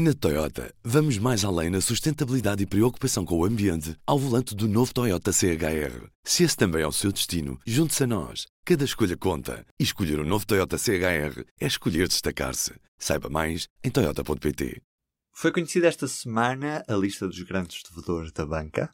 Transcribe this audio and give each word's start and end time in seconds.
Na 0.00 0.14
Toyota, 0.14 0.72
vamos 0.84 1.18
mais 1.18 1.44
além 1.44 1.70
na 1.70 1.80
sustentabilidade 1.80 2.62
e 2.62 2.66
preocupação 2.66 3.24
com 3.24 3.36
o 3.36 3.44
ambiente 3.44 3.96
ao 4.06 4.16
volante 4.16 4.54
do 4.54 4.68
novo 4.68 4.94
Toyota 4.94 5.32
CHR. 5.32 6.08
Se 6.22 6.44
esse 6.44 6.56
também 6.56 6.82
é 6.82 6.86
o 6.86 6.92
seu 6.92 7.10
destino, 7.10 7.58
junte-se 7.66 8.04
a 8.04 8.06
nós. 8.06 8.46
Cada 8.64 8.84
escolha 8.84 9.16
conta. 9.16 9.66
E 9.76 9.82
escolher 9.82 10.20
o 10.20 10.22
um 10.22 10.24
novo 10.24 10.46
Toyota 10.46 10.78
CHR 10.78 11.44
é 11.60 11.66
escolher 11.66 12.06
destacar-se. 12.06 12.74
Saiba 12.96 13.28
mais 13.28 13.66
em 13.82 13.90
Toyota.pt. 13.90 14.80
Foi 15.32 15.50
conhecida 15.50 15.88
esta 15.88 16.06
semana 16.06 16.84
a 16.86 16.94
lista 16.94 17.26
dos 17.26 17.42
grandes 17.42 17.82
devedores 17.82 18.30
da 18.30 18.46
banca. 18.46 18.92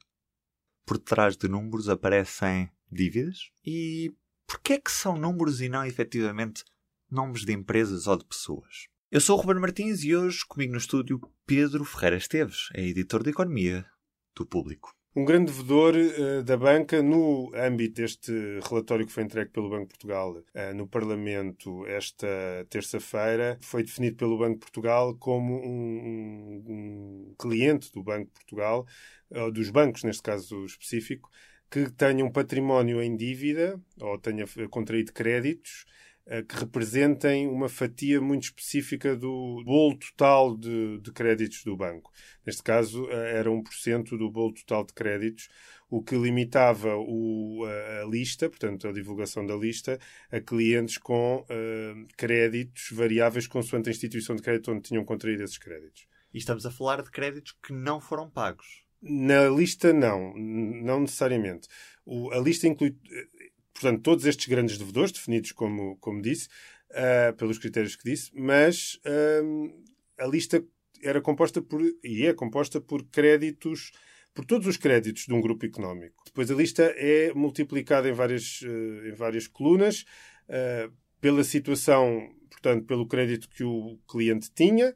Por 0.86 0.96
trás 0.96 1.36
de 1.36 1.48
números 1.48 1.90
aparecem 1.90 2.70
dívidas. 2.90 3.50
E 3.62 4.10
porquê 4.46 4.72
é 4.72 4.80
que 4.80 4.90
são 4.90 5.18
números 5.18 5.60
e 5.60 5.68
não 5.68 5.84
efetivamente 5.84 6.64
nomes 7.10 7.44
de 7.44 7.52
empresas 7.52 8.06
ou 8.06 8.16
de 8.16 8.24
pessoas? 8.24 8.93
Eu 9.14 9.20
sou 9.20 9.38
o 9.38 9.40
Ruben 9.40 9.60
Martins 9.60 10.02
e 10.02 10.12
hoje 10.12 10.40
comigo 10.44 10.72
no 10.72 10.78
estúdio 10.78 11.20
Pedro 11.46 11.84
Ferreira 11.84 12.16
Esteves, 12.16 12.68
é 12.74 12.82
editor 12.82 13.22
de 13.22 13.30
Economia 13.30 13.86
do 14.34 14.44
Público. 14.44 14.92
Um 15.14 15.24
grande 15.24 15.52
devedor 15.52 15.94
uh, 15.94 16.42
da 16.42 16.56
banca 16.56 17.00
no 17.00 17.52
âmbito 17.54 18.02
deste 18.02 18.32
relatório 18.68 19.06
que 19.06 19.12
foi 19.12 19.22
entregue 19.22 19.52
pelo 19.52 19.70
Banco 19.70 19.84
de 19.84 19.90
Portugal 19.90 20.32
uh, 20.32 20.74
no 20.74 20.88
Parlamento 20.88 21.86
esta 21.86 22.26
terça-feira 22.68 23.56
foi 23.60 23.84
definido 23.84 24.16
pelo 24.16 24.36
Banco 24.36 24.54
de 24.54 24.58
Portugal 24.62 25.14
como 25.16 25.64
um, 25.64 26.64
um, 26.66 27.34
cliente 27.38 27.92
do 27.92 28.02
Banco 28.02 28.24
de 28.24 28.32
Portugal, 28.32 28.84
uh, 29.30 29.52
dos 29.52 29.70
bancos 29.70 30.02
neste 30.02 30.24
caso 30.24 30.64
específico, 30.64 31.30
que 31.70 31.88
tenha 31.88 32.24
um 32.24 32.32
património 32.32 33.00
em 33.00 33.16
dívida 33.16 33.80
ou 34.00 34.18
tenha 34.18 34.44
contraído 34.68 35.12
créditos 35.12 35.84
eh, 35.86 36.04
que 36.48 36.56
representem 36.56 37.46
uma 37.46 37.68
fatia 37.68 38.20
muito 38.20 38.44
específica 38.44 39.14
do 39.14 39.62
bolo 39.64 39.98
total 39.98 40.56
de, 40.56 40.98
de 40.98 41.12
créditos 41.12 41.62
do 41.64 41.76
banco. 41.76 42.10
Neste 42.46 42.62
caso, 42.62 43.06
eh, 43.10 43.38
era 43.38 43.50
1% 43.50 44.16
do 44.16 44.30
bolo 44.30 44.54
total 44.54 44.84
de 44.84 44.94
créditos, 44.94 45.48
o 45.90 46.02
que 46.02 46.16
limitava 46.16 46.96
o, 46.96 47.64
a, 47.64 48.06
lista, 48.06 48.48
portanto, 48.48 48.88
a 48.88 48.92
divulgação 48.92 49.44
da 49.44 49.54
lista, 49.54 49.98
a 50.30 50.40
clientes 50.40 50.98
com 50.98 51.40
uh, 51.42 52.06
créditos 52.16 52.88
variáveis 52.90 53.46
consoante 53.46 53.90
a 53.90 53.92
instituição 53.92 54.34
de 54.34 54.42
crédito 54.42 54.72
onde 54.72 54.82
tinham 54.82 55.04
contraído 55.04 55.42
esses 55.42 55.58
créditos. 55.58 56.06
E 56.32 56.38
estamos 56.38 56.66
a 56.66 56.70
falar 56.70 57.02
de 57.02 57.10
créditos 57.10 57.56
que 57.62 57.72
não 57.72 58.00
foram 58.00 58.28
pagos. 58.28 58.82
Na 59.00 59.48
lista, 59.48 59.92
não. 59.92 60.34
Não 60.34 61.00
necessariamente. 61.00 61.68
O, 62.06 62.30
a 62.32 62.38
lista 62.38 62.66
inclui 62.66 62.96
portanto, 63.74 64.02
todos 64.02 64.24
estes 64.24 64.46
grandes 64.46 64.78
devedores, 64.78 65.12
definidos 65.12 65.52
como, 65.52 65.96
como 65.98 66.22
disse, 66.22 66.48
uh, 66.90 67.34
pelos 67.36 67.58
critérios 67.58 67.96
que 67.96 68.08
disse, 68.08 68.30
mas 68.34 69.00
uh, 69.04 69.82
a 70.18 70.26
lista 70.26 70.64
era 71.02 71.20
composta 71.20 71.60
por, 71.60 71.82
e 72.02 72.26
é 72.26 72.32
composta 72.32 72.80
por 72.80 73.04
créditos, 73.04 73.90
por 74.32 74.46
todos 74.46 74.66
os 74.66 74.76
créditos 74.76 75.26
de 75.26 75.34
um 75.34 75.40
grupo 75.40 75.66
económico. 75.66 76.22
Depois 76.24 76.50
a 76.50 76.54
lista 76.54 76.82
é 76.96 77.34
multiplicada 77.34 78.08
em 78.08 78.12
várias, 78.12 78.62
uh, 78.62 79.06
em 79.06 79.12
várias 79.12 79.46
colunas, 79.46 80.04
pela 81.22 81.42
situação, 81.42 82.28
portanto, 82.50 82.84
pelo 82.84 83.08
crédito 83.08 83.48
que 83.48 83.64
o 83.64 83.98
cliente 84.06 84.50
tinha, 84.54 84.94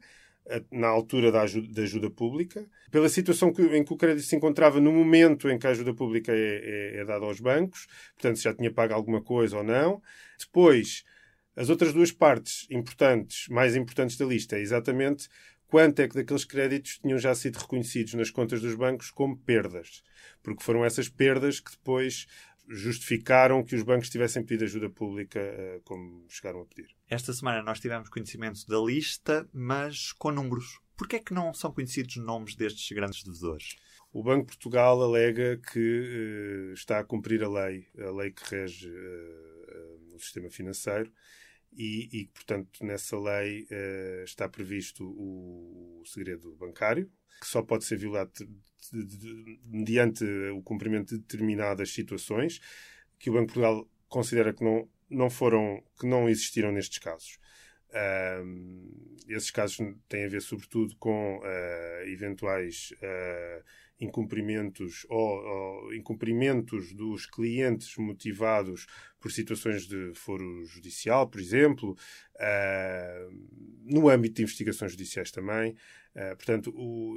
na 0.71 0.87
altura 0.87 1.31
da 1.31 1.41
ajuda, 1.41 1.67
da 1.71 1.81
ajuda 1.83 2.09
pública, 2.09 2.65
pela 2.91 3.09
situação 3.09 3.53
que, 3.53 3.61
em 3.61 3.83
que 3.83 3.93
o 3.93 3.97
crédito 3.97 4.25
se 4.25 4.35
encontrava 4.35 4.79
no 4.79 4.91
momento 4.91 5.49
em 5.49 5.57
que 5.57 5.67
a 5.67 5.69
ajuda 5.69 5.93
pública 5.93 6.31
é, 6.31 6.35
é, 6.35 6.99
é 7.01 7.05
dada 7.05 7.25
aos 7.25 7.39
bancos, 7.39 7.87
portanto, 8.15 8.37
se 8.37 8.43
já 8.43 8.53
tinha 8.53 8.71
pago 8.71 8.93
alguma 8.93 9.21
coisa 9.21 9.57
ou 9.57 9.63
não. 9.63 10.01
Depois, 10.39 11.03
as 11.55 11.69
outras 11.69 11.93
duas 11.93 12.11
partes 12.11 12.65
importantes, 12.69 13.47
mais 13.49 13.75
importantes 13.75 14.17
da 14.17 14.25
lista, 14.25 14.57
é 14.57 14.61
exatamente 14.61 15.27
quanto 15.67 16.01
é 16.01 16.07
que 16.07 16.15
daqueles 16.15 16.45
créditos 16.45 16.97
tinham 16.99 17.19
já 17.19 17.33
sido 17.35 17.57
reconhecidos 17.57 18.15
nas 18.15 18.31
contas 18.31 18.61
dos 18.61 18.75
bancos 18.75 19.11
como 19.11 19.37
perdas, 19.37 20.01
porque 20.41 20.63
foram 20.63 20.83
essas 20.83 21.07
perdas 21.07 21.59
que 21.59 21.71
depois 21.71 22.25
justificaram 22.67 23.63
que 23.63 23.75
os 23.75 23.83
bancos 23.83 24.09
tivessem 24.09 24.43
pedido 24.43 24.65
ajuda 24.65 24.89
pública 24.89 25.39
uh, 25.39 25.81
como 25.83 26.25
chegaram 26.29 26.61
a 26.61 26.65
pedir. 26.65 26.98
Esta 27.09 27.33
semana 27.33 27.63
nós 27.63 27.79
tivemos 27.79 28.07
conhecimento 28.07 28.67
da 28.67 28.77
lista, 28.77 29.49
mas 29.51 30.11
com 30.11 30.29
números. 30.31 30.79
Porquê 30.95 31.15
é 31.15 31.19
que 31.19 31.33
não 31.33 31.51
são 31.55 31.71
conhecidos 31.71 32.17
nomes 32.17 32.53
destes 32.53 32.95
grandes 32.95 33.23
devedores? 33.23 33.77
O 34.13 34.21
Banco 34.21 34.41
de 34.41 34.47
Portugal 34.49 35.01
alega 35.01 35.57
que 35.57 35.79
uh, 35.79 36.73
está 36.73 36.99
a 36.99 37.03
cumprir 37.03 37.43
a 37.43 37.49
lei, 37.49 37.87
a 37.97 38.11
lei 38.11 38.29
que 38.29 38.43
rege 38.47 38.87
uh, 38.87 40.15
o 40.15 40.19
sistema 40.19 40.51
financeiro, 40.51 41.11
e, 41.73 42.09
e, 42.11 42.25
portanto, 42.27 42.69
nessa 42.83 43.17
lei 43.17 43.67
está 44.23 44.49
previsto 44.49 45.03
o, 45.03 46.01
o 46.01 46.05
segredo 46.05 46.55
bancário, 46.57 47.11
que 47.39 47.47
só 47.47 47.61
pode 47.61 47.85
ser 47.85 47.97
violado 47.97 48.31
de, 48.33 49.05
de, 49.05 49.17
de, 49.17 49.59
mediante 49.65 50.23
o 50.51 50.61
cumprimento 50.61 51.15
de 51.15 51.21
determinadas 51.21 51.91
situações 51.91 52.59
que 53.19 53.29
o 53.29 53.33
Banco 53.33 53.47
de 53.47 53.53
Portugal 53.53 53.87
considera 54.07 54.51
que 54.51 54.63
não, 54.63 54.89
não 55.09 55.29
foram, 55.29 55.83
que 55.99 56.05
não 56.05 56.29
existiram 56.29 56.71
nestes 56.71 56.99
casos. 56.99 57.39
Um, 57.91 59.17
esses 59.27 59.49
casos 59.49 59.77
têm 60.07 60.25
a 60.25 60.29
ver, 60.29 60.41
sobretudo, 60.41 60.95
com 60.97 61.39
uh, 61.39 62.07
eventuais 62.07 62.93
uh, 63.01 63.63
incumprimentos 63.99 65.05
ou, 65.09 65.17
ou, 65.17 65.93
incumprimentos 65.93 66.93
dos 66.93 67.25
clientes 67.25 67.95
motivados 67.97 68.85
por 69.19 69.31
situações 69.31 69.87
de 69.87 70.13
foro 70.13 70.63
judicial, 70.65 71.27
por 71.27 71.41
exemplo, 71.41 71.97
uh, 72.35 73.47
no 73.83 74.07
âmbito 74.07 74.35
de 74.35 74.43
investigações 74.43 74.91
judiciais 74.91 75.31
também. 75.31 75.75
portanto, 76.37 76.71
o, 76.75 77.15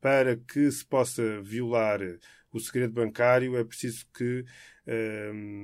para 0.00 0.36
que 0.36 0.70
se 0.70 0.84
possa 0.84 1.42
violar 1.42 2.00
o 2.52 2.60
segredo 2.60 2.92
bancário 2.92 3.56
é 3.56 3.64
preciso 3.64 4.06
que 4.14 4.44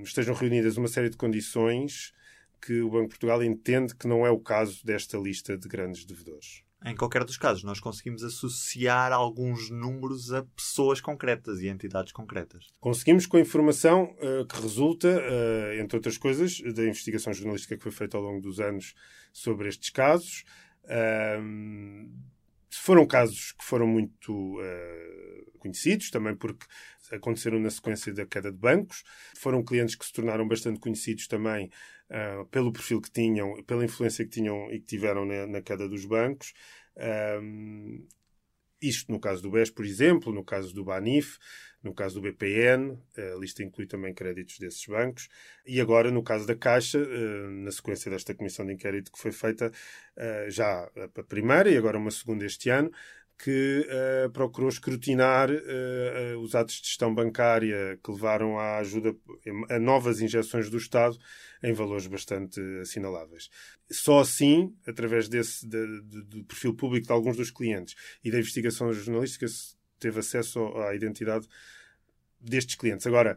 estejam 0.05 0.35
reunidas 0.35 0.77
uma 0.77 0.87
série 0.87 1.11
de 1.11 1.17
condições 1.17 2.13
que 2.61 2.81
o 2.81 2.91
Banco 2.91 3.05
de 3.05 3.11
Portugal 3.11 3.43
entende 3.43 3.95
que 3.95 4.07
não 4.07 4.27
é 4.27 4.31
o 4.31 4.39
caso 4.39 4.85
desta 4.85 5.19
lista 5.19 5.57
de 5.57 5.69
grandes 5.69 6.05
devedores. 6.05 6.63
Em 6.85 6.95
qualquer 6.95 7.25
dos 7.25 7.37
casos, 7.37 7.65
nós 7.65 7.81
conseguimos 7.81 8.23
associar 8.23 9.13
alguns 9.13 9.71
números 9.71 10.33
a 10.33 10.43
pessoas 10.45 11.01
concretas 11.01 11.61
e 11.61 11.69
entidades 11.69 12.13
concretas. 12.13 12.67
Conseguimos 12.79 13.27
com 13.27 13.39
a 13.39 13.41
informação 13.41 14.15
uh, 14.21 14.47
que 14.47 14.61
resulta, 14.61 15.09
uh, 15.09 15.81
entre 15.81 15.97
outras 15.97 16.19
coisas, 16.19 16.61
da 16.75 16.85
investigação 16.85 17.33
jornalística 17.33 17.77
que 17.77 17.83
foi 17.83 17.93
feita 17.93 18.17
ao 18.17 18.23
longo 18.23 18.41
dos 18.41 18.61
anos 18.61 18.95
sobre 19.33 19.69
estes 19.69 19.91
casos. 19.91 20.45
Uh, 20.85 22.09
foram 22.71 23.07
casos 23.07 23.53
que 23.53 23.65
foram 23.65 23.87
muito 23.87 24.59
conhecidos, 25.59 26.11
também 26.11 26.35
porque 26.35 26.67
aconteceram 27.13 27.59
na 27.59 27.71
sequência 27.71 28.13
da 28.13 28.27
queda 28.27 28.51
de 28.51 28.59
bancos. 28.59 29.03
Foram 29.37 29.65
clientes 29.65 29.95
que 29.95 30.05
se 30.07 30.13
tornaram 30.13 30.47
bastante 30.47 30.81
conhecidos 30.81 31.27
também 31.27 31.71
uh, 32.11 32.45
pelo 32.47 32.73
perfil 32.73 33.01
que 33.01 33.11
tinham, 33.11 33.63
pela 33.65 33.85
influência 33.85 34.25
que 34.25 34.31
tinham 34.31 34.71
e 34.71 34.81
que 34.81 34.87
tiveram 34.87 35.25
na, 35.25 35.47
na 35.47 35.63
queda 35.63 35.89
dos 35.89 36.05
bancos. 36.05 36.53
Um, 36.97 38.07
isto 38.81 39.11
no 39.11 39.19
caso 39.19 39.43
do 39.43 39.51
BES, 39.51 39.71
por 39.71 39.85
exemplo, 39.85 40.33
no 40.33 40.45
caso 40.45 40.75
do 40.75 40.85
BANIF, 40.85 41.39
no 41.83 41.95
caso 41.95 42.17
do 42.17 42.23
BPN, 42.23 42.99
a 43.17 43.39
lista 43.39 43.63
inclui 43.63 43.87
também 43.87 44.13
créditos 44.13 44.59
desses 44.59 44.85
bancos, 44.87 45.29
e 45.65 45.81
agora 45.81 46.11
no 46.11 46.23
caso 46.23 46.47
da 46.47 46.55
Caixa, 46.55 46.99
na 47.63 47.71
sequência 47.71 48.11
desta 48.11 48.35
comissão 48.35 48.67
de 48.67 48.73
inquérito 48.73 49.13
que 49.13 49.19
foi 49.19 49.31
feita 49.31 49.71
já 50.49 50.91
a 51.15 51.23
primeira 51.23 51.71
e 51.71 51.77
agora 51.77 51.97
uma 51.97 52.11
segunda 52.11 52.45
este 52.45 52.71
ano, 52.71 52.91
que 53.39 53.87
uh, 53.87 54.31
procurou 54.31 54.69
escrutinar 54.69 55.51
uh, 55.51 56.39
os 56.41 56.55
atos 56.55 56.77
de 56.77 56.89
gestão 56.89 57.15
bancária 57.15 57.99
que 58.03 58.11
levaram 58.11 58.59
à 58.59 58.79
ajuda 58.79 59.15
a 59.69 59.79
novas 59.79 60.21
injeções 60.21 60.71
do 60.71 60.79
Estado 60.79 61.19
em 61.63 61.73
valores 61.73 62.07
bastante 62.07 62.61
assinaláveis. 62.81 63.51
Só 63.91 64.21
assim, 64.21 64.75
através 64.87 65.29
desse 65.29 65.67
de, 65.67 66.03
de, 66.03 66.23
do 66.23 66.45
perfil 66.45 66.75
público 66.75 67.07
de 67.07 67.13
alguns 67.13 67.37
dos 67.37 67.51
clientes 67.51 67.95
e 68.25 68.31
da 68.31 68.39
investigação 68.39 68.93
jornalística, 68.93 69.47
se 69.47 69.77
teve 69.99 70.21
acesso 70.21 70.61
à 70.79 70.95
identidade 70.95 71.47
destes 72.41 72.75
clientes. 72.75 73.07
Agora, 73.07 73.37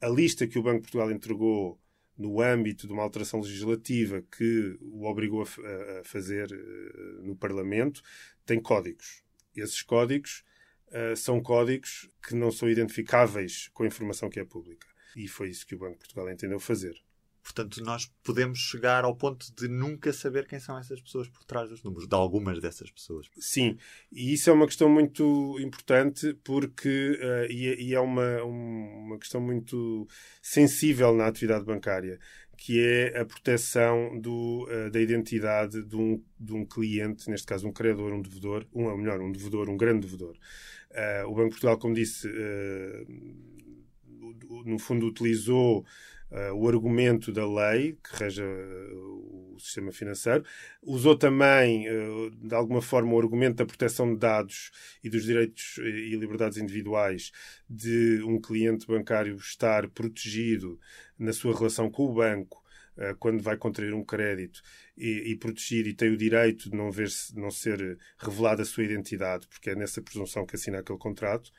a 0.00 0.08
lista 0.08 0.46
que 0.46 0.58
o 0.58 0.62
Banco 0.62 0.78
de 0.78 0.82
Portugal 0.82 1.10
entregou 1.10 1.78
no 2.16 2.40
âmbito 2.40 2.86
de 2.86 2.92
uma 2.92 3.02
alteração 3.02 3.40
legislativa 3.40 4.22
que 4.22 4.78
o 4.80 5.04
obrigou 5.04 5.42
a, 5.42 6.00
a 6.00 6.04
fazer 6.04 6.50
uh, 6.52 7.22
no 7.22 7.36
Parlamento, 7.36 8.02
tem 8.46 8.60
códigos. 8.60 9.22
Esses 9.54 9.82
códigos 9.82 10.44
uh, 10.88 11.16
são 11.16 11.42
códigos 11.42 12.08
que 12.26 12.34
não 12.34 12.50
são 12.50 12.68
identificáveis 12.68 13.68
com 13.74 13.82
a 13.82 13.86
informação 13.86 14.30
que 14.30 14.40
é 14.40 14.44
pública. 14.44 14.86
E 15.16 15.28
foi 15.28 15.48
isso 15.50 15.66
que 15.66 15.74
o 15.74 15.78
Banco 15.78 15.94
de 15.94 15.98
Portugal 15.98 16.30
entendeu 16.30 16.58
fazer. 16.58 17.03
Portanto, 17.44 17.84
nós 17.84 18.10
podemos 18.22 18.58
chegar 18.58 19.04
ao 19.04 19.14
ponto 19.14 19.54
de 19.54 19.68
nunca 19.68 20.14
saber 20.14 20.46
quem 20.46 20.58
são 20.58 20.78
essas 20.78 20.98
pessoas 20.98 21.28
por 21.28 21.44
trás 21.44 21.68
dos 21.68 21.82
números, 21.82 22.08
de 22.08 22.14
algumas 22.14 22.58
dessas 22.58 22.90
pessoas. 22.90 23.28
Sim, 23.38 23.76
e 24.10 24.32
isso 24.32 24.48
é 24.48 24.52
uma 24.54 24.66
questão 24.66 24.88
muito 24.88 25.58
importante 25.60 26.32
porque 26.42 27.20
uh, 27.20 27.52
e, 27.52 27.90
e, 27.90 27.94
é 27.94 28.00
uma, 28.00 28.42
uma 28.42 29.18
questão 29.18 29.42
muito 29.42 30.08
sensível 30.40 31.14
na 31.14 31.26
atividade 31.26 31.66
bancária, 31.66 32.18
que 32.56 32.80
é 32.80 33.20
a 33.20 33.26
proteção 33.26 34.18
do, 34.18 34.66
uh, 34.66 34.90
da 34.90 34.98
identidade 34.98 35.84
de 35.84 35.96
um, 35.96 36.24
de 36.40 36.54
um 36.54 36.64
cliente, 36.64 37.28
neste 37.28 37.46
caso 37.46 37.68
um 37.68 37.72
credor, 37.72 38.10
um 38.10 38.22
devedor, 38.22 38.66
um, 38.72 38.84
ou 38.84 38.96
melhor, 38.96 39.20
um 39.20 39.30
devedor, 39.30 39.68
um 39.68 39.76
grande 39.76 40.06
devedor. 40.06 40.34
Uh, 40.90 41.28
o 41.28 41.34
Banco 41.34 41.48
de 41.48 41.50
Portugal, 41.50 41.76
como 41.76 41.92
disse, 41.92 42.26
no 44.64 44.78
fundo 44.78 45.06
utilizou 45.06 45.84
uh, 46.34 46.54
o 46.54 46.68
argumento 46.68 47.32
da 47.32 47.46
lei 47.46 47.96
que 48.02 48.16
rege 48.16 48.42
uh, 48.42 49.54
o 49.54 49.58
sistema 49.58 49.92
financeiro, 49.92 50.44
usou 50.82 51.16
também, 51.16 51.88
uh, 51.88 52.30
de 52.30 52.54
alguma 52.54 52.82
forma, 52.82 53.14
o 53.14 53.18
argumento 53.20 53.56
da 53.56 53.66
proteção 53.66 54.12
de 54.12 54.18
dados 54.18 54.72
e 55.02 55.08
dos 55.08 55.24
direitos 55.24 55.78
e 55.78 56.16
liberdades 56.16 56.58
individuais 56.58 57.30
de 57.70 58.20
um 58.24 58.40
cliente 58.40 58.86
bancário 58.86 59.36
estar 59.36 59.88
protegido 59.90 60.78
na 61.18 61.32
sua 61.32 61.56
relação 61.56 61.88
com 61.90 62.06
o 62.06 62.14
banco 62.14 62.62
quando 63.18 63.42
vai 63.42 63.56
contrair 63.56 63.92
um 63.92 64.04
crédito 64.04 64.62
e, 64.96 65.32
e 65.32 65.36
protegido 65.36 65.88
e 65.88 65.94
tem 65.94 66.10
o 66.12 66.16
direito 66.16 66.70
de 66.70 66.76
não, 66.76 66.92
ver 66.92 67.10
-se, 67.10 67.36
não 67.36 67.50
ser 67.50 67.98
revelada 68.16 68.62
a 68.62 68.64
sua 68.64 68.84
identidade, 68.84 69.48
porque 69.48 69.70
é 69.70 69.74
nessa 69.74 70.00
presunção 70.00 70.46
que 70.46 70.54
assina 70.54 70.78
aquele 70.78 70.98
contrato. 71.00 71.50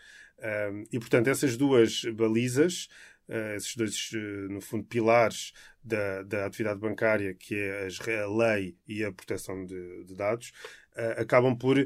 e, 0.94 0.98
portanto, 0.98 1.27
essas 1.27 1.57
duas 1.57 2.04
balizas 2.13 2.88
uh, 3.30 3.56
esses 3.56 3.75
dois, 3.75 4.12
uh, 4.13 4.51
no 4.51 4.62
fundo, 4.62 4.86
pilares 4.86 5.51
da, 5.83 6.24
da 6.24 6.45
atividade 6.45 6.80
bancária, 6.80 7.33
que 7.33 7.56
é 7.56 8.19
a 8.22 8.27
lei 8.27 8.77
e 8.88 9.04
a 9.04 9.12
proteção 9.12 9.66
de, 9.66 10.04
de 10.06 10.16
dados, 10.16 10.51
uh, 10.95 11.22
acabam 11.22 11.56
por 11.57 11.77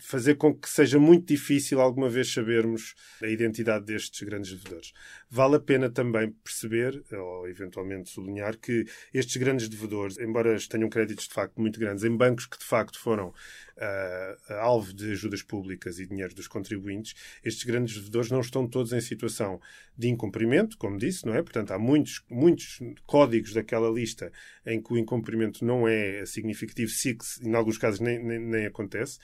fazer 0.00 0.36
com 0.36 0.54
que 0.54 0.68
seja 0.68 0.98
muito 0.98 1.26
difícil 1.26 1.80
alguma 1.80 2.08
vez 2.08 2.32
sabermos 2.32 2.94
a 3.22 3.26
identidade 3.26 3.84
destes 3.84 4.22
grandes 4.22 4.52
devedores. 4.52 4.92
Vale 5.30 5.56
a 5.56 5.60
pena 5.60 5.90
também 5.90 6.30
perceber, 6.30 7.04
ou 7.12 7.48
eventualmente 7.48 8.10
sublinhar, 8.10 8.56
que 8.56 8.86
estes 9.12 9.36
grandes 9.36 9.68
devedores, 9.68 10.18
embora 10.18 10.56
tenham 10.68 10.88
créditos 10.88 11.28
de 11.28 11.34
facto 11.34 11.60
muito 11.60 11.78
grandes, 11.78 12.04
em 12.04 12.16
bancos 12.16 12.46
que 12.46 12.58
de 12.58 12.64
facto 12.64 12.98
foram 12.98 13.28
uh, 13.28 14.52
alvo 14.60 14.92
de 14.92 15.12
ajudas 15.12 15.42
públicas 15.42 15.98
e 15.98 16.06
dinheiro 16.06 16.34
dos 16.34 16.48
contribuintes, 16.48 17.14
estes 17.44 17.64
grandes 17.64 17.94
devedores 17.94 18.30
não 18.30 18.40
estão 18.40 18.66
todos 18.66 18.92
em 18.92 19.00
situação 19.00 19.60
de 19.96 20.08
incumprimento, 20.08 20.76
como 20.78 20.98
disse, 20.98 21.26
não 21.26 21.34
é? 21.34 21.42
Portanto, 21.42 21.72
há 21.72 21.78
muitos, 21.78 22.22
muitos 22.30 22.78
códigos 23.06 23.52
daquela 23.52 23.90
lista 23.90 24.32
em 24.64 24.80
que 24.80 24.92
o 24.92 24.98
incumprimento 24.98 25.64
não 25.64 25.86
é 25.88 26.24
significativo, 26.26 26.90
se 26.90 27.16
em 27.42 27.54
alguns 27.54 27.78
casos 27.78 28.00
nem, 28.00 28.22
nem, 28.22 28.38
nem 28.38 28.66
acontece. 28.66 29.18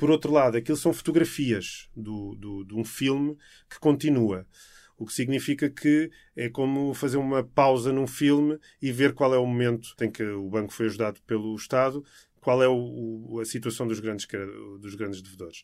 Por 0.00 0.10
outro 0.10 0.32
lado, 0.32 0.56
aquilo 0.56 0.78
são 0.78 0.94
fotografias 0.94 1.90
do, 1.94 2.34
do, 2.34 2.64
de 2.64 2.74
um 2.74 2.82
filme 2.82 3.36
que 3.68 3.78
continua. 3.78 4.46
O 4.96 5.04
que 5.04 5.12
significa 5.12 5.68
que 5.68 6.10
é 6.34 6.48
como 6.48 6.94
fazer 6.94 7.18
uma 7.18 7.44
pausa 7.44 7.92
num 7.92 8.06
filme 8.06 8.58
e 8.80 8.90
ver 8.90 9.12
qual 9.12 9.34
é 9.34 9.36
o 9.36 9.44
momento 9.44 9.94
em 10.00 10.10
que 10.10 10.22
o 10.22 10.48
banco 10.48 10.72
foi 10.72 10.86
ajudado 10.86 11.20
pelo 11.26 11.54
Estado, 11.54 12.02
qual 12.40 12.62
é 12.62 12.68
o, 12.68 13.40
a 13.42 13.44
situação 13.44 13.86
dos 13.86 14.00
grandes, 14.00 14.26
dos 14.80 14.94
grandes 14.94 15.20
devedores. 15.20 15.62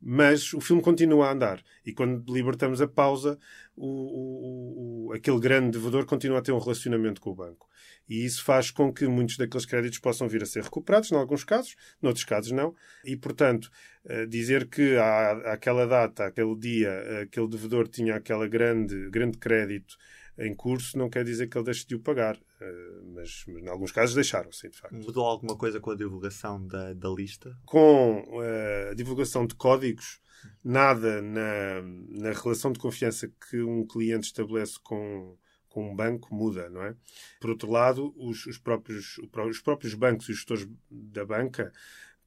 Mas 0.00 0.52
o 0.52 0.60
filme 0.60 0.82
continua 0.82 1.28
a 1.28 1.32
andar. 1.32 1.62
E 1.84 1.92
quando 1.92 2.32
libertamos 2.32 2.80
a 2.80 2.86
pausa, 2.86 3.38
o, 3.76 5.10
aquele 5.14 5.40
grande 5.40 5.78
devedor 5.78 6.04
continua 6.04 6.38
a 6.38 6.42
ter 6.42 6.52
um 6.52 6.58
relacionamento 6.58 7.20
com 7.20 7.30
o 7.30 7.34
banco. 7.34 7.66
E 8.08 8.24
isso 8.24 8.44
faz 8.44 8.70
com 8.70 8.92
que 8.92 9.06
muitos 9.06 9.36
daqueles 9.36 9.66
créditos 9.66 9.98
possam 9.98 10.28
vir 10.28 10.42
a 10.42 10.46
ser 10.46 10.62
recuperados, 10.62 11.10
em 11.10 11.16
alguns 11.16 11.44
casos, 11.44 11.74
noutros 12.00 12.24
casos 12.24 12.52
não. 12.52 12.74
E, 13.04 13.16
portanto, 13.16 13.70
dizer 14.28 14.68
que 14.68 14.96
à, 14.96 15.52
àquela 15.52 15.86
data, 15.86 16.26
aquele 16.26 16.54
dia, 16.56 17.22
aquele 17.22 17.48
devedor 17.48 17.88
tinha 17.88 18.16
aquele 18.16 18.48
grande, 18.48 19.10
grande 19.10 19.38
crédito 19.38 19.96
em 20.38 20.54
curso, 20.54 20.98
não 20.98 21.08
quer 21.08 21.24
dizer 21.24 21.48
que 21.48 21.56
ele 21.56 21.64
deixe 21.64 21.86
de 21.86 21.94
o 21.94 22.00
pagar. 22.00 22.38
Eh, 22.60 23.00
mas, 23.14 23.44
mas 23.48 23.62
em 23.62 23.68
alguns 23.68 23.92
casos 23.92 24.14
deixaram, 24.14 24.52
sim, 24.52 24.68
de 24.68 24.78
facto. 24.78 24.94
Mudou 24.94 25.24
alguma 25.24 25.56
coisa 25.56 25.80
com 25.80 25.90
a 25.90 25.96
divulgação 25.96 26.64
da, 26.66 26.92
da 26.92 27.08
lista? 27.08 27.56
Com 27.64 28.20
uh, 28.20 28.90
a 28.90 28.94
divulgação 28.94 29.46
de 29.46 29.54
códigos, 29.54 30.20
nada 30.62 31.22
na, 31.22 31.82
na 32.10 32.32
relação 32.32 32.72
de 32.72 32.78
confiança 32.78 33.30
que 33.48 33.62
um 33.62 33.86
cliente 33.86 34.26
estabelece 34.26 34.78
com 34.82 35.36
com 35.68 35.90
um 35.90 35.94
banco 35.94 36.34
muda, 36.34 36.70
não 36.70 36.82
é? 36.82 36.96
Por 37.38 37.50
outro 37.50 37.70
lado, 37.70 38.14
os, 38.16 38.46
os, 38.46 38.56
próprios, 38.56 39.18
os 39.18 39.60
próprios 39.60 39.92
bancos 39.92 40.26
e 40.26 40.32
os 40.32 40.38
gestores 40.38 40.66
da 40.90 41.22
banca 41.22 41.70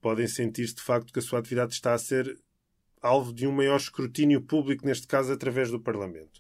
podem 0.02 0.28
sentir-se 0.28 0.76
de 0.76 0.82
facto 0.82 1.12
que 1.12 1.20
a 1.20 1.22
sua 1.22 1.40
atividade 1.40 1.74
está 1.74 1.94
a 1.94 1.98
ser 1.98 2.38
alvo 3.02 3.34
de 3.34 3.48
um 3.48 3.52
maior 3.52 3.78
escrutínio 3.78 4.42
público, 4.42 4.86
neste 4.86 5.08
caso 5.08 5.32
através 5.32 5.72
do 5.72 5.80
Parlamento. 5.80 6.40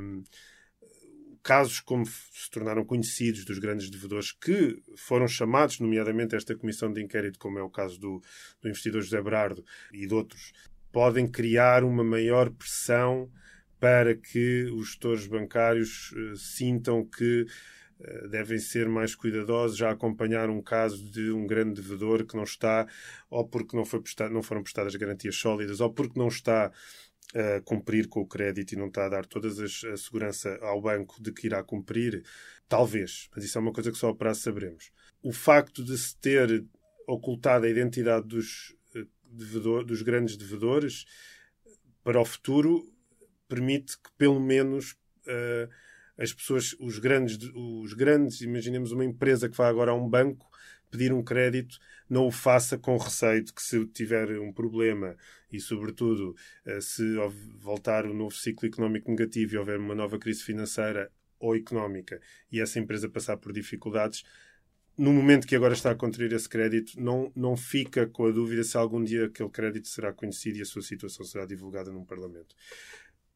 Um, 0.00 0.22
casos 1.42 1.80
como 1.80 2.04
se 2.04 2.50
tornaram 2.50 2.84
conhecidos 2.84 3.44
dos 3.44 3.58
grandes 3.58 3.88
devedores 3.88 4.32
que 4.32 4.82
foram 4.96 5.26
chamados, 5.26 5.80
nomeadamente 5.80 6.36
esta 6.36 6.54
comissão 6.54 6.92
de 6.92 7.02
inquérito, 7.02 7.38
como 7.38 7.58
é 7.58 7.62
o 7.62 7.70
caso 7.70 7.98
do, 7.98 8.22
do 8.60 8.68
investidor 8.68 9.02
José 9.02 9.20
Berardo 9.22 9.64
e 9.92 10.06
de 10.06 10.14
outros, 10.14 10.52
podem 10.92 11.26
criar 11.26 11.84
uma 11.84 12.04
maior 12.04 12.50
pressão 12.50 13.30
para 13.80 14.14
que 14.14 14.64
os 14.74 14.88
gestores 14.88 15.26
bancários 15.26 16.12
uh, 16.12 16.36
sintam 16.36 17.04
que 17.04 17.46
devem 18.30 18.58
ser 18.58 18.88
mais 18.88 19.14
cuidadosos 19.14 19.80
a 19.82 19.90
acompanhar 19.90 20.48
um 20.48 20.62
caso 20.62 21.10
de 21.10 21.30
um 21.30 21.46
grande 21.46 21.80
devedor 21.80 22.24
que 22.24 22.36
não 22.36 22.44
está, 22.44 22.86
ou 23.28 23.46
porque 23.46 23.76
não, 23.76 23.84
foi 23.84 24.00
prestado, 24.00 24.32
não 24.32 24.42
foram 24.42 24.62
prestadas 24.62 24.94
garantias 24.94 25.36
sólidas, 25.36 25.80
ou 25.80 25.92
porque 25.92 26.18
não 26.18 26.28
está 26.28 26.70
a 27.34 27.60
cumprir 27.62 28.08
com 28.08 28.20
o 28.20 28.26
crédito 28.26 28.72
e 28.72 28.76
não 28.76 28.86
está 28.86 29.06
a 29.06 29.08
dar 29.08 29.26
toda 29.26 29.48
a 29.48 29.96
segurança 29.96 30.58
ao 30.62 30.80
banco 30.80 31.20
de 31.22 31.32
que 31.32 31.46
irá 31.46 31.62
cumprir, 31.62 32.24
talvez, 32.68 33.28
mas 33.34 33.44
isso 33.44 33.58
é 33.58 33.60
uma 33.60 33.72
coisa 33.72 33.90
que 33.90 33.98
só 33.98 34.10
a 34.10 34.14
prazo 34.14 34.40
saberemos. 34.40 34.90
O 35.22 35.32
facto 35.32 35.84
de 35.84 35.98
se 35.98 36.16
ter 36.16 36.64
ocultado 37.06 37.66
a 37.66 37.68
identidade 37.68 38.26
dos, 38.26 38.74
eh, 38.94 39.06
devedor, 39.24 39.84
dos 39.84 40.02
grandes 40.02 40.36
devedores 40.36 41.04
para 42.04 42.20
o 42.20 42.24
futuro 42.24 42.90
permite 43.48 43.96
que 43.96 44.10
pelo 44.16 44.40
menos 44.40 44.92
uh, 45.26 45.68
as 46.18 46.32
pessoas, 46.32 46.74
os 46.80 46.98
grandes, 46.98 47.38
os 47.54 47.94
grandes, 47.94 48.40
imaginemos 48.40 48.90
uma 48.92 49.04
empresa 49.04 49.48
que 49.48 49.56
vai 49.56 49.70
agora 49.70 49.92
a 49.92 49.94
um 49.94 50.08
banco 50.08 50.48
pedir 50.90 51.12
um 51.12 51.22
crédito, 51.22 51.78
não 52.08 52.26
o 52.26 52.30
faça 52.30 52.78
com 52.78 52.96
receio 52.96 53.44
de 53.44 53.52
que 53.52 53.62
se 53.62 53.84
tiver 53.86 54.38
um 54.40 54.52
problema 54.52 55.16
e, 55.50 55.60
sobretudo, 55.60 56.34
uh, 56.66 56.80
se 56.80 57.04
voltar 57.58 58.06
o 58.06 58.10
um 58.10 58.14
novo 58.14 58.34
ciclo 58.34 58.66
económico 58.68 59.10
negativo 59.10 59.54
e 59.54 59.58
houver 59.58 59.78
uma 59.78 59.94
nova 59.94 60.18
crise 60.18 60.42
financeira 60.42 61.10
ou 61.38 61.54
económica 61.54 62.20
e 62.50 62.60
essa 62.60 62.78
empresa 62.78 63.08
passar 63.08 63.36
por 63.36 63.52
dificuldades, 63.52 64.24
no 64.96 65.12
momento 65.12 65.46
que 65.46 65.54
agora 65.54 65.74
está 65.74 65.92
a 65.92 65.94
contrair 65.94 66.32
esse 66.32 66.48
crédito, 66.48 67.00
não, 67.00 67.30
não 67.36 67.56
fica 67.56 68.06
com 68.06 68.26
a 68.26 68.32
dúvida 68.32 68.64
se 68.64 68.76
algum 68.76 69.04
dia 69.04 69.26
aquele 69.26 69.48
crédito 69.48 69.86
será 69.86 70.12
conhecido 70.12 70.58
e 70.58 70.62
a 70.62 70.64
sua 70.64 70.82
situação 70.82 71.24
será 71.24 71.46
divulgada 71.46 71.92
num 71.92 72.04
Parlamento. 72.04 72.56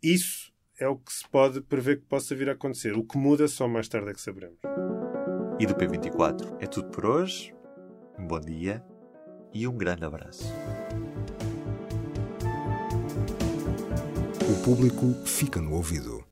Isso 0.02 0.52
é 0.82 0.88
o 0.88 0.96
que 0.96 1.12
se 1.12 1.28
pode 1.28 1.60
prever 1.60 2.00
que 2.00 2.06
possa 2.06 2.34
vir 2.34 2.48
a 2.48 2.52
acontecer. 2.52 2.96
O 2.96 3.04
que 3.04 3.16
muda 3.16 3.46
só 3.46 3.68
mais 3.68 3.88
tarde 3.88 4.10
é 4.10 4.12
que 4.12 4.20
saberemos. 4.20 4.58
E 5.58 5.64
do 5.64 5.74
P24 5.74 6.56
é 6.60 6.66
tudo 6.66 6.90
por 6.90 7.06
hoje. 7.06 7.54
Um 8.18 8.26
bom 8.26 8.40
dia 8.40 8.84
e 9.54 9.66
um 9.68 9.76
grande 9.76 10.04
abraço. 10.04 10.44
O 14.50 14.64
público 14.64 15.06
fica 15.24 15.60
no 15.60 15.74
ouvido. 15.74 16.31